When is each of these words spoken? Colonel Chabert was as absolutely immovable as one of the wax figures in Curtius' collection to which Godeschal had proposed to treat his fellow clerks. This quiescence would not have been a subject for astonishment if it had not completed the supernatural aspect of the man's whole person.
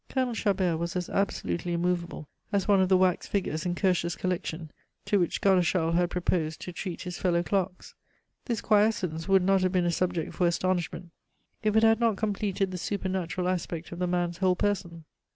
Colonel 0.09 0.33
Chabert 0.33 0.79
was 0.79 0.95
as 0.95 1.11
absolutely 1.11 1.73
immovable 1.73 2.27
as 2.51 2.67
one 2.67 2.81
of 2.81 2.89
the 2.89 2.97
wax 2.97 3.27
figures 3.27 3.67
in 3.67 3.75
Curtius' 3.75 4.15
collection 4.15 4.71
to 5.05 5.19
which 5.19 5.41
Godeschal 5.41 5.91
had 5.93 6.09
proposed 6.09 6.59
to 6.61 6.71
treat 6.73 7.03
his 7.03 7.19
fellow 7.19 7.43
clerks. 7.43 7.93
This 8.45 8.61
quiescence 8.61 9.27
would 9.29 9.43
not 9.43 9.61
have 9.61 9.71
been 9.71 9.85
a 9.85 9.91
subject 9.91 10.33
for 10.33 10.47
astonishment 10.47 11.11
if 11.61 11.75
it 11.75 11.83
had 11.83 11.99
not 11.99 12.15
completed 12.17 12.71
the 12.71 12.79
supernatural 12.79 13.47
aspect 13.47 13.91
of 13.91 13.99
the 13.99 14.07
man's 14.07 14.39
whole 14.39 14.55
person. 14.55 15.05